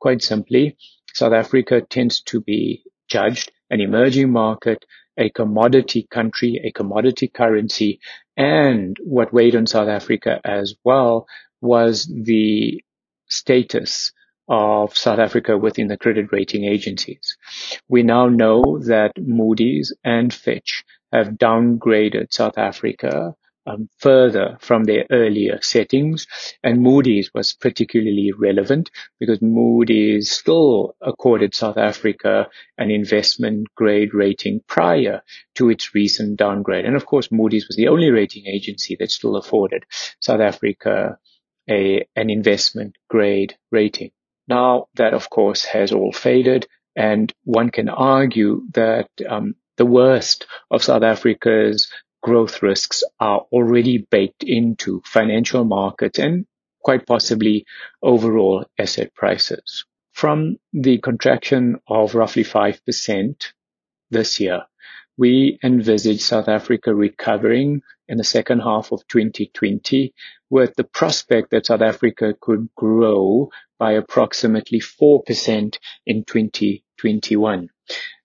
Quite 0.00 0.22
simply, 0.22 0.76
South 1.14 1.32
Africa 1.32 1.80
tends 1.80 2.20
to 2.22 2.40
be 2.40 2.82
judged 3.08 3.52
an 3.74 3.80
emerging 3.80 4.30
market, 4.30 4.84
a 5.18 5.28
commodity 5.30 6.06
country, 6.08 6.60
a 6.62 6.70
commodity 6.70 7.26
currency, 7.26 7.98
and 8.36 8.96
what 9.02 9.32
weighed 9.32 9.56
on 9.56 9.66
South 9.66 9.88
Africa 9.88 10.40
as 10.44 10.76
well 10.84 11.26
was 11.60 12.06
the 12.06 12.80
status 13.26 14.12
of 14.48 14.96
South 14.96 15.18
Africa 15.18 15.58
within 15.58 15.88
the 15.88 15.96
credit 15.96 16.30
rating 16.30 16.64
agencies. 16.64 17.36
We 17.88 18.04
now 18.04 18.28
know 18.28 18.78
that 18.86 19.10
Moody's 19.18 19.92
and 20.04 20.32
Fitch 20.32 20.84
have 21.12 21.30
downgraded 21.30 22.32
South 22.32 22.56
Africa 22.56 23.34
um, 23.66 23.88
further 23.98 24.56
from 24.60 24.84
their 24.84 25.06
earlier 25.10 25.58
settings. 25.62 26.26
And 26.62 26.80
Moody's 26.80 27.32
was 27.34 27.54
particularly 27.54 28.32
relevant 28.36 28.90
because 29.20 29.40
Moody's 29.40 30.30
still 30.30 30.96
accorded 31.00 31.54
South 31.54 31.78
Africa 31.78 32.48
an 32.78 32.90
investment 32.90 33.68
grade 33.74 34.14
rating 34.14 34.60
prior 34.66 35.22
to 35.56 35.70
its 35.70 35.94
recent 35.94 36.36
downgrade. 36.36 36.84
And 36.84 36.96
of 36.96 37.06
course, 37.06 37.30
Moody's 37.30 37.66
was 37.66 37.76
the 37.76 37.88
only 37.88 38.10
rating 38.10 38.46
agency 38.46 38.96
that 39.00 39.10
still 39.10 39.36
afforded 39.36 39.84
South 40.20 40.40
Africa 40.40 41.18
a, 41.68 42.06
an 42.14 42.30
investment 42.30 42.96
grade 43.08 43.56
rating. 43.70 44.10
Now 44.46 44.86
that 44.94 45.14
of 45.14 45.30
course 45.30 45.64
has 45.64 45.92
all 45.92 46.12
faded 46.12 46.66
and 46.94 47.32
one 47.44 47.70
can 47.70 47.88
argue 47.88 48.62
that 48.74 49.08
um, 49.26 49.54
the 49.76 49.86
worst 49.86 50.46
of 50.70 50.84
South 50.84 51.02
Africa's 51.02 51.90
growth 52.24 52.62
risks 52.62 53.04
are 53.20 53.40
already 53.52 53.98
baked 53.98 54.42
into 54.42 55.02
financial 55.04 55.62
markets 55.62 56.18
and 56.18 56.46
quite 56.82 57.06
possibly 57.06 57.66
overall 58.02 58.64
asset 58.78 59.14
prices. 59.14 59.84
From 60.12 60.56
the 60.72 60.96
contraction 60.98 61.76
of 61.86 62.14
roughly 62.14 62.42
5% 62.42 63.52
this 64.10 64.40
year, 64.40 64.62
we 65.18 65.58
envisage 65.62 66.20
South 66.22 66.48
Africa 66.48 66.94
recovering 66.94 67.82
in 68.08 68.16
the 68.16 68.24
second 68.24 68.60
half 68.60 68.90
of 68.90 69.06
2020 69.08 70.14
with 70.48 70.74
the 70.76 70.84
prospect 70.84 71.50
that 71.50 71.66
South 71.66 71.82
Africa 71.82 72.32
could 72.40 72.70
grow 72.74 73.50
by 73.78 73.92
approximately 73.92 74.80
4% 74.80 75.76
in 76.06 76.24
2021. 76.24 77.68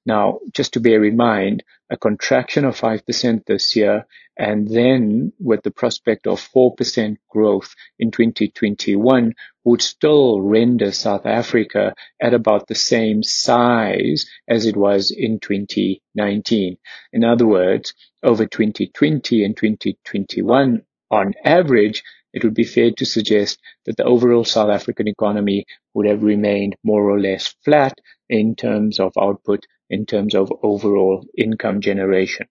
Now, 0.06 0.40
just 0.54 0.74
to 0.74 0.80
bear 0.80 1.04
in 1.04 1.18
mind, 1.18 1.64
a 1.90 1.98
contraction 1.98 2.66
of 2.66 2.80
5% 2.80 3.46
this 3.46 3.76
year, 3.76 4.06
and 4.38 4.68
then 4.68 5.34
with 5.40 5.64
the 5.64 5.72
prospect 5.72 6.28
of 6.28 6.40
4% 6.40 7.18
growth 7.30 7.76
in 7.98 8.12
2021 8.12 9.34
would 9.64 9.82
still 9.82 10.40
render 10.42 10.92
South 10.92 11.26
Africa 11.26 11.94
at 12.22 12.34
about 12.34 12.68
the 12.68 12.76
same 12.76 13.24
size 13.24 14.30
as 14.48 14.66
it 14.66 14.78
was 14.78 15.12
in 15.12 15.40
2019. 15.40 16.78
In 17.12 17.24
other 17.24 17.46
words, 17.46 17.94
over 18.24 18.46
2020 18.46 19.44
and 19.44 19.58
2021, 19.58 20.84
on 21.12 21.34
average, 21.44 22.04
it 22.32 22.44
would 22.44 22.54
be 22.54 22.64
fair 22.64 22.92
to 22.92 23.06
suggest 23.06 23.60
that 23.86 23.98
the 23.98 24.04
overall 24.04 24.46
South 24.46 24.70
African 24.70 25.08
economy 25.08 25.66
would 25.94 26.06
have 26.06 26.24
remained 26.24 26.76
more 26.84 27.10
or 27.10 27.20
less 27.20 27.56
flat 27.66 27.98
in 28.30 28.56
terms 28.56 29.00
of 29.00 29.12
output, 29.20 29.66
in 29.90 30.06
terms 30.06 30.36
of 30.36 30.52
overall 30.64 31.26
income 31.38 31.82
generation. 31.82 32.48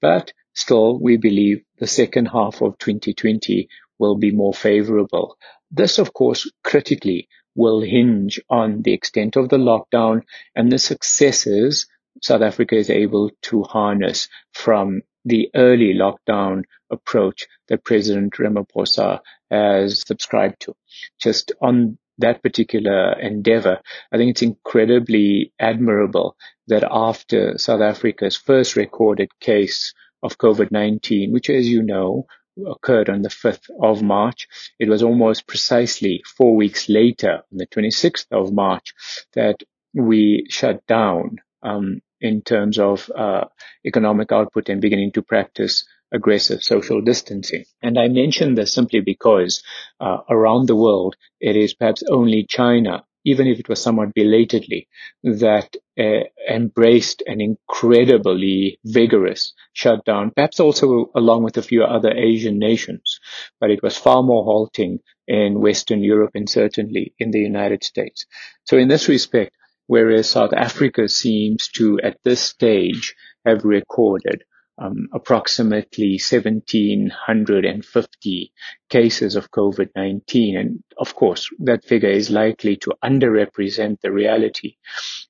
But 0.00 0.32
still, 0.54 0.98
we 0.98 1.16
believe 1.16 1.62
the 1.78 1.86
second 1.86 2.26
half 2.26 2.60
of 2.62 2.78
2020 2.78 3.68
will 3.98 4.16
be 4.16 4.30
more 4.30 4.54
favorable. 4.54 5.36
This, 5.70 5.98
of 5.98 6.12
course, 6.12 6.50
critically 6.64 7.28
will 7.54 7.80
hinge 7.80 8.40
on 8.48 8.82
the 8.82 8.92
extent 8.92 9.36
of 9.36 9.48
the 9.48 9.58
lockdown 9.58 10.22
and 10.54 10.70
the 10.70 10.78
successes 10.78 11.86
South 12.22 12.42
Africa 12.42 12.76
is 12.76 12.90
able 12.90 13.30
to 13.42 13.62
harness 13.62 14.28
from 14.52 15.02
the 15.24 15.50
early 15.54 15.94
lockdown 15.94 16.64
approach 16.90 17.46
that 17.68 17.84
President 17.84 18.32
Ramaphosa 18.34 19.20
has 19.50 20.06
subscribed 20.06 20.60
to. 20.60 20.74
Just 21.20 21.52
on 21.60 21.98
that 22.18 22.42
particular 22.42 23.18
endeavor, 23.18 23.80
I 24.12 24.16
think 24.16 24.30
it's 24.30 24.42
incredibly 24.42 25.52
admirable 25.58 26.36
that 26.68 26.84
after 26.90 27.58
South 27.58 27.80
Africa's 27.80 28.36
first 28.36 28.76
recorded 28.76 29.30
case 29.40 29.94
of 30.22 30.38
COVID-19, 30.38 31.32
which 31.32 31.48
as 31.48 31.68
you 31.68 31.82
know, 31.82 32.26
occurred 32.66 33.08
on 33.08 33.22
the 33.22 33.28
5th 33.28 33.70
of 33.80 34.02
March. 34.02 34.48
It 34.78 34.88
was 34.88 35.02
almost 35.02 35.46
precisely 35.46 36.22
four 36.36 36.56
weeks 36.56 36.88
later, 36.88 37.42
on 37.50 37.58
the 37.58 37.66
26th 37.66 38.26
of 38.30 38.52
March, 38.52 38.92
that 39.34 39.62
we 39.94 40.46
shut 40.48 40.86
down 40.86 41.36
um, 41.62 42.00
in 42.20 42.42
terms 42.42 42.78
of 42.78 43.10
uh, 43.16 43.44
economic 43.84 44.32
output 44.32 44.68
and 44.68 44.80
beginning 44.80 45.12
to 45.12 45.22
practice 45.22 45.86
aggressive 46.12 46.62
social 46.62 47.00
distancing. 47.00 47.64
And 47.82 47.98
I 47.98 48.08
mention 48.08 48.54
this 48.54 48.72
simply 48.72 49.00
because 49.00 49.62
uh, 50.00 50.18
around 50.28 50.66
the 50.66 50.76
world, 50.76 51.16
it 51.40 51.56
is 51.56 51.74
perhaps 51.74 52.02
only 52.10 52.44
China, 52.48 53.04
even 53.24 53.46
if 53.46 53.58
it 53.58 53.68
was 53.68 53.82
somewhat 53.82 54.14
belatedly, 54.14 54.88
that 55.22 55.76
uh, 55.98 56.24
embraced 56.48 57.22
an 57.26 57.40
incredibly 57.40 58.78
vigorous 58.84 59.52
shutdown, 59.72 60.32
perhaps 60.34 60.58
also 60.58 61.10
along 61.14 61.44
with 61.44 61.56
a 61.56 61.62
few 61.62 61.84
other 61.84 62.10
Asian 62.10 62.58
nations. 62.58 63.20
But 63.60 63.70
it 63.70 63.82
was 63.82 63.96
far 63.96 64.22
more 64.22 64.44
halting 64.44 65.00
in 65.28 65.60
Western 65.60 66.02
Europe 66.02 66.32
and 66.34 66.48
certainly 66.48 67.14
in 67.18 67.30
the 67.30 67.38
United 67.38 67.84
States. 67.84 68.26
So 68.64 68.76
in 68.76 68.88
this 68.88 69.08
respect, 69.08 69.54
whereas 69.86 70.28
South 70.28 70.52
Africa 70.52 71.08
seems 71.08 71.68
to, 71.76 72.00
at 72.02 72.18
this 72.24 72.40
stage, 72.40 73.14
have 73.44 73.64
recorded 73.64 74.44
um, 74.80 75.08
approximately 75.12 76.18
1,750 76.18 78.52
cases 78.88 79.36
of 79.36 79.50
COVID-19. 79.50 80.58
And 80.58 80.82
of 80.96 81.14
course, 81.14 81.50
that 81.60 81.84
figure 81.84 82.08
is 82.08 82.30
likely 82.30 82.76
to 82.78 82.94
underrepresent 83.04 84.00
the 84.00 84.10
reality. 84.10 84.76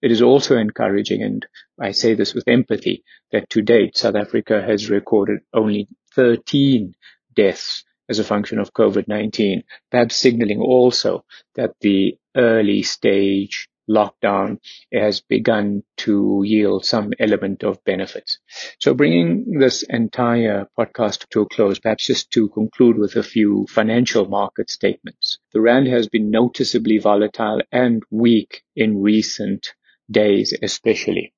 It 0.01 0.13
is 0.13 0.23
also 0.23 0.57
encouraging, 0.57 1.23
and 1.23 1.45
I 1.81 1.91
say 1.91 2.15
this 2.15 2.33
with 2.33 2.47
empathy, 2.47 3.03
that 3.33 3.51
to 3.51 3.61
date, 3.61 3.97
South 3.97 4.15
Africa 4.15 4.63
has 4.63 4.89
recorded 4.89 5.41
only 5.53 5.89
13 6.15 6.95
deaths 7.35 7.85
as 8.09 8.19
a 8.19 8.25
function 8.25 8.59
of 8.59 8.73
COVID-19, 8.73 9.63
perhaps 9.91 10.17
signaling 10.17 10.61
also 10.61 11.25
that 11.55 11.75
the 11.81 12.19
early 12.37 12.83
stage 12.83 13.70
lockdown 13.91 14.59
has 14.93 15.21
begun 15.21 15.83
to 15.97 16.43
yield 16.45 16.85
some 16.85 17.13
element 17.19 17.65
of 17.65 17.83
benefits. 17.85 18.39
So 18.79 18.95
bringing 18.95 19.59
this 19.59 19.83
entire 19.83 20.69
podcast 20.79 21.29
to 21.31 21.43
a 21.43 21.49
close, 21.49 21.79
perhaps 21.79 22.07
just 22.07 22.31
to 22.33 22.49
conclude 22.49 22.99
with 22.99 23.17
a 23.17 23.23
few 23.23 23.67
financial 23.69 24.27
market 24.27 24.71
statements. 24.71 25.39
The 25.53 25.61
Rand 25.61 25.89
has 25.89 26.09
been 26.09 26.31
noticeably 26.31 26.99
volatile 26.99 27.61
and 27.73 28.03
weak 28.11 28.63
in 28.77 29.03
recent 29.03 29.75
days, 30.11 30.57
especially. 30.63 31.33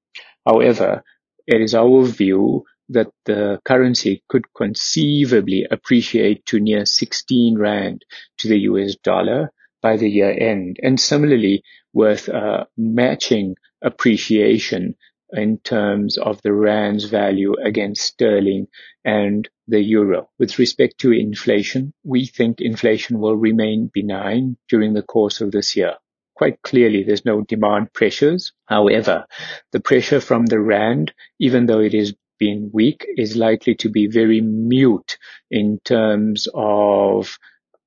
However, 0.47 1.03
it 1.47 1.61
is 1.61 1.75
our 1.75 2.05
view 2.05 2.65
that 2.89 3.09
the 3.25 3.61
currency 3.65 4.23
could 4.29 4.53
conceivably 4.55 5.67
appreciate 5.71 6.45
to 6.47 6.61
near 6.61 6.85
16 6.85 7.59
Rand 7.59 8.05
to 8.39 8.49
the 8.49 8.59
US 8.61 8.97
dollar 8.97 9.53
by 9.81 9.97
the 9.97 10.09
year 10.09 10.31
end. 10.31 10.79
And 10.83 10.99
similarly, 11.01 11.63
with 11.93 12.29
uh, 12.29 12.65
matching 12.77 13.57
appreciation 13.83 14.95
in 15.33 15.59
terms 15.59 16.19
of 16.19 16.41
the 16.43 16.53
rand's 16.53 17.05
value 17.05 17.55
against 17.65 18.03
sterling 18.03 18.69
and 19.05 19.49
the 19.67 19.81
euro. 19.81 20.29
With 20.39 20.59
respect 20.59 20.99
to 20.99 21.13
inflation, 21.13 21.95
we 22.05 22.27
think 22.27 22.61
inflation 22.61 23.19
will 23.19 23.37
remain 23.37 23.91
benign 23.93 24.57
during 24.69 24.93
the 24.93 25.03
course 25.03 25.41
of 25.41 25.51
this 25.51 25.75
year. 25.75 25.95
Quite 26.35 26.61
clearly, 26.63 27.03
there's 27.03 27.25
no 27.25 27.43
demand 27.43 27.93
pressures. 27.93 28.53
However, 28.67 29.27
the 29.73 29.81
pressure 29.81 30.21
from 30.21 30.47
the 30.47 30.61
rand, 30.61 31.13
even 31.39 31.67
though 31.67 31.81
it 31.81 31.95
is 31.95 32.15
been 32.39 32.71
weak, 32.73 33.07
is 33.17 33.37
likely 33.37 33.75
to 33.77 33.89
be 33.89 34.09
very 34.09 34.41
mute 34.41 35.17
in 35.51 35.79
terms 35.85 36.49
of 36.53 37.39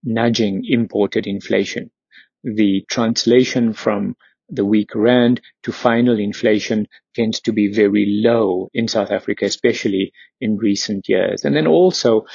nudging 0.03 0.63
imported 0.65 1.27
inflation 1.27 1.91
the 2.45 2.85
translation 2.89 3.73
from 3.73 4.15
the 4.49 4.65
weak 4.65 4.93
rand 4.93 5.41
to 5.63 5.71
final 5.71 6.19
inflation 6.19 6.87
tends 7.15 7.41
to 7.41 7.51
be 7.51 7.73
very 7.73 8.21
low 8.23 8.69
in 8.73 8.87
South 8.87 9.09
Africa, 9.09 9.45
especially 9.45 10.13
in 10.39 10.57
recent 10.57 11.09
years. 11.09 11.43
And 11.43 11.55
then 11.55 11.65
also 11.65 12.25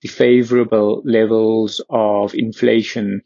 the 0.00 0.08
favorable 0.08 1.02
levels 1.04 1.84
of 1.90 2.34
inflation 2.34 3.20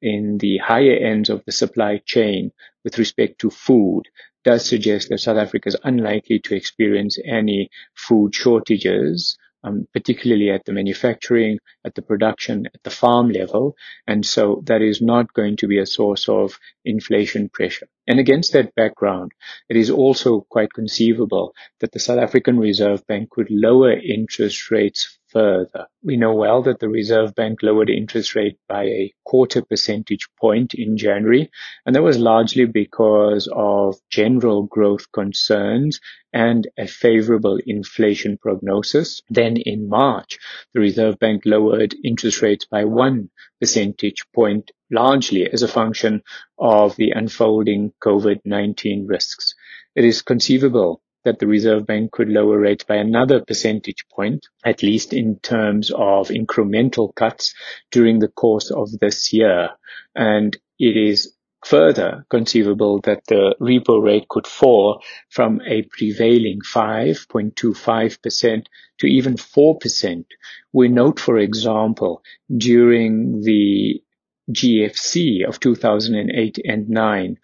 in 0.00 0.38
the 0.38 0.58
higher 0.58 0.96
ends 0.96 1.28
of 1.28 1.44
the 1.44 1.52
supply 1.52 2.00
chain 2.06 2.52
with 2.84 2.96
respect 2.98 3.40
to 3.40 3.50
food 3.50 4.04
does 4.44 4.64
suggest 4.64 5.08
that 5.08 5.18
South 5.18 5.36
Africa 5.36 5.68
is 5.68 5.76
unlikely 5.82 6.38
to 6.38 6.54
experience 6.54 7.18
any 7.24 7.68
food 7.94 8.34
shortages 8.34 9.36
um, 9.62 9.86
particularly 9.92 10.50
at 10.50 10.64
the 10.64 10.72
manufacturing, 10.72 11.58
at 11.84 11.94
the 11.94 12.02
production, 12.02 12.66
at 12.66 12.82
the 12.82 12.90
farm 12.90 13.30
level. 13.30 13.76
And 14.06 14.24
so 14.24 14.62
that 14.66 14.82
is 14.82 15.00
not 15.00 15.32
going 15.32 15.56
to 15.58 15.68
be 15.68 15.78
a 15.78 15.86
source 15.86 16.28
of 16.28 16.58
inflation 16.84 17.48
pressure. 17.48 17.88
And 18.06 18.18
against 18.18 18.52
that 18.54 18.74
background, 18.74 19.32
it 19.68 19.76
is 19.76 19.90
also 19.90 20.46
quite 20.50 20.72
conceivable 20.72 21.54
that 21.80 21.92
the 21.92 22.00
South 22.00 22.18
African 22.18 22.58
Reserve 22.58 23.06
Bank 23.06 23.30
could 23.30 23.48
lower 23.50 23.92
interest 23.92 24.70
rates 24.70 25.19
further. 25.30 25.86
We 26.02 26.16
know 26.16 26.34
well 26.34 26.62
that 26.62 26.80
the 26.80 26.88
Reserve 26.88 27.34
Bank 27.34 27.62
lowered 27.62 27.90
interest 27.90 28.34
rate 28.34 28.58
by 28.68 28.84
a 28.84 29.14
quarter 29.24 29.62
percentage 29.62 30.28
point 30.38 30.74
in 30.74 30.96
January, 30.96 31.50
and 31.84 31.94
that 31.94 32.02
was 32.02 32.18
largely 32.18 32.64
because 32.64 33.48
of 33.52 33.96
general 34.10 34.64
growth 34.64 35.10
concerns 35.12 36.00
and 36.32 36.68
a 36.78 36.86
favorable 36.86 37.58
inflation 37.66 38.38
prognosis. 38.38 39.22
Then 39.28 39.56
in 39.56 39.88
March, 39.88 40.38
the 40.74 40.80
Reserve 40.80 41.18
Bank 41.18 41.42
lowered 41.44 41.94
interest 42.04 42.42
rates 42.42 42.66
by 42.66 42.84
one 42.84 43.30
percentage 43.60 44.24
point, 44.34 44.70
largely 44.90 45.50
as 45.50 45.62
a 45.62 45.68
function 45.68 46.22
of 46.58 46.96
the 46.96 47.10
unfolding 47.10 47.92
COVID-19 48.02 49.08
risks. 49.08 49.54
It 49.94 50.04
is 50.04 50.22
conceivable 50.22 51.02
that 51.24 51.38
the 51.38 51.46
Reserve 51.46 51.86
Bank 51.86 52.12
could 52.12 52.28
lower 52.28 52.58
rates 52.58 52.84
by 52.84 52.96
another 52.96 53.44
percentage 53.44 54.06
point, 54.10 54.46
at 54.64 54.82
least 54.82 55.12
in 55.12 55.38
terms 55.40 55.90
of 55.90 56.28
incremental 56.28 57.14
cuts 57.14 57.54
during 57.90 58.18
the 58.18 58.28
course 58.28 58.70
of 58.70 58.90
this 59.00 59.32
year. 59.32 59.70
And 60.14 60.56
it 60.78 60.96
is 60.96 61.34
further 61.64 62.24
conceivable 62.30 63.00
that 63.02 63.26
the 63.26 63.54
repo 63.60 64.02
rate 64.02 64.26
could 64.28 64.46
fall 64.46 65.02
from 65.28 65.60
a 65.66 65.82
prevailing 65.82 66.60
5.25% 66.60 68.66
to 68.98 69.06
even 69.06 69.34
4%. 69.34 70.24
We 70.72 70.88
note, 70.88 71.20
for 71.20 71.38
example, 71.38 72.22
during 72.56 73.42
the 73.42 74.02
GFC 74.50 75.46
of 75.46 75.60
2008 75.60 76.58
and 76.64 76.88
9, 76.88 77.38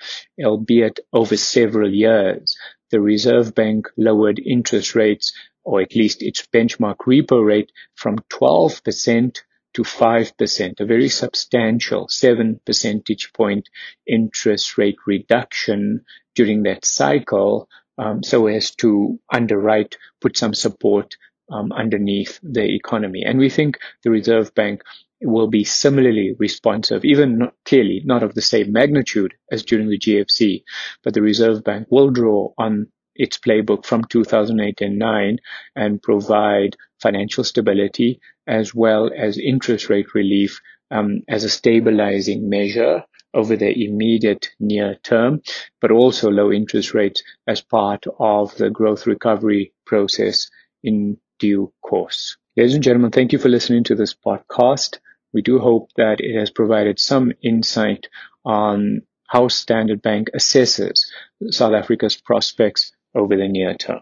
albeit 0.45 1.01
over 1.13 1.37
several 1.37 1.93
years, 1.93 2.57
the 2.91 3.01
Reserve 3.01 3.55
Bank 3.55 3.89
lowered 3.97 4.39
interest 4.39 4.95
rates, 4.95 5.33
or 5.65 5.81
at 5.81 5.95
least 5.95 6.23
its 6.23 6.47
benchmark 6.47 6.99
repo 7.07 7.45
rate, 7.45 7.73
from 7.95 8.19
12% 8.31 9.41
to 9.75 9.83
5%, 9.83 10.81
a 10.81 10.87
very 10.87 11.09
substantial 11.09 12.09
7 12.09 12.61
percentage 12.65 13.33
point 13.33 13.69
interest 14.07 14.79
rate 14.79 14.97
reduction 15.07 16.05
during 16.35 16.63
that 16.63 16.85
cycle, 16.85 17.69
um, 17.99 18.23
so 18.23 18.47
as 18.47 18.71
to 18.77 19.19
underwrite, 19.31 19.97
put 20.21 20.37
some 20.37 20.55
support 20.55 21.17
um, 21.51 21.73
underneath 21.73 22.39
the 22.43 22.75
economy. 22.75 23.23
And 23.25 23.39
we 23.39 23.51
think 23.51 23.79
the 24.03 24.11
Reserve 24.11 24.55
Bank 24.55 24.83
will 25.23 25.49
be 25.49 25.65
similarly 25.65 26.35
responsive, 26.39 27.05
even 27.05 27.39
not, 27.39 27.55
clearly 27.65 28.03
not 28.05 28.23
of 28.23 28.35
the 28.35 28.43
same 28.43 28.73
magnitude 28.73 29.35
as 29.51 29.65
during 29.65 29.89
the 29.89 29.99
GFC, 29.99 30.63
but 31.03 31.15
the 31.15 31.23
Reserve 31.23 31.65
Bank 31.65 31.89
will 31.91 32.11
draw 32.11 32.53
on 32.59 32.89
its 33.15 33.39
playbook 33.39 33.85
from 33.85 34.05
2008 34.05 34.81
and 34.83 34.99
9 34.99 35.39
and 35.75 36.03
provide 36.03 36.77
financial 37.01 37.45
stability 37.45 38.21
as 38.47 38.75
well 38.75 39.11
as 39.17 39.39
interest 39.39 39.89
rate 39.89 40.15
relief 40.15 40.61
um, 40.91 41.23
as 41.29 41.45
a 41.45 41.49
stabilizing 41.49 42.49
measure 42.49 43.03
over 43.35 43.57
the 43.57 43.85
immediate 43.85 44.51
near 44.61 44.97
term, 45.03 45.41
but 45.81 45.91
also 45.91 46.31
low 46.31 46.53
interest 46.53 46.95
rates 46.95 47.23
as 47.47 47.61
part 47.61 48.05
of 48.19 48.57
the 48.57 48.71
growth 48.71 49.07
recovery 49.07 49.73
process 49.85 50.49
in 50.83 51.19
due 51.39 51.73
course. 51.83 52.37
Ladies 52.57 52.75
and 52.75 52.83
gentlemen, 52.83 53.11
thank 53.11 53.33
you 53.33 53.39
for 53.39 53.51
listening 53.51 53.85
to 53.85 53.95
this 53.95 54.15
podcast. 54.15 54.99
We 55.33 55.43
do 55.43 55.59
hope 55.59 55.91
that 55.97 56.21
it 56.21 56.39
has 56.39 56.51
provided 56.51 56.99
some 56.99 57.33
insight 57.43 58.07
on 58.45 59.03
how 59.29 59.49
Standard 59.49 60.03
Bank 60.03 60.31
assesses 60.35 61.07
South 61.51 61.75
Africa's 61.75 62.17
prospects 62.17 62.93
over 63.15 63.37
the 63.37 63.49
near 63.49 63.75
term. 63.75 64.01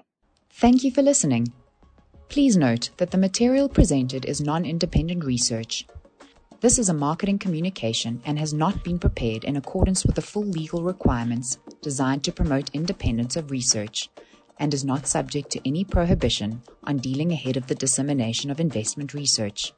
Thank 0.50 0.84
you 0.84 0.90
for 0.90 1.02
listening. 1.02 1.52
Please 2.28 2.56
note 2.56 2.90
that 2.98 3.10
the 3.10 3.18
material 3.18 3.68
presented 3.68 4.24
is 4.24 4.40
non 4.40 4.64
independent 4.64 5.24
research. 5.24 5.86
This 6.60 6.78
is 6.78 6.88
a 6.88 6.94
marketing 6.94 7.38
communication 7.38 8.22
and 8.24 8.38
has 8.38 8.54
not 8.54 8.82
been 8.82 8.98
prepared 8.98 9.44
in 9.44 9.56
accordance 9.56 10.04
with 10.04 10.14
the 10.14 10.22
full 10.22 10.44
legal 10.44 10.82
requirements 10.82 11.58
designed 11.82 12.24
to 12.24 12.32
promote 12.32 12.70
independence 12.72 13.36
of 13.36 13.50
research 13.50 14.08
and 14.58 14.72
is 14.72 14.84
not 14.84 15.06
subject 15.06 15.50
to 15.50 15.68
any 15.68 15.84
prohibition 15.84 16.62
on 16.84 16.98
dealing 16.98 17.32
ahead 17.32 17.56
of 17.56 17.66
the 17.66 17.74
dissemination 17.74 18.50
of 18.50 18.60
investment 18.60 19.12
research. 19.12 19.74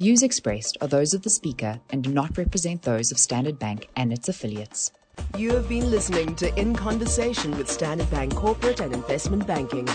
Views 0.00 0.24
expressed 0.24 0.76
are 0.80 0.88
those 0.88 1.14
of 1.14 1.22
the 1.22 1.30
speaker 1.30 1.80
and 1.90 2.02
do 2.02 2.10
not 2.10 2.36
represent 2.36 2.82
those 2.82 3.12
of 3.12 3.18
Standard 3.18 3.60
Bank 3.60 3.88
and 3.94 4.12
its 4.12 4.28
affiliates. 4.28 4.90
You 5.38 5.52
have 5.52 5.68
been 5.68 5.88
listening 5.88 6.34
to 6.36 6.52
In 6.58 6.74
Conversation 6.74 7.56
with 7.56 7.70
Standard 7.70 8.10
Bank 8.10 8.34
Corporate 8.34 8.80
and 8.80 8.92
Investment 8.92 9.46
Banking. 9.46 9.86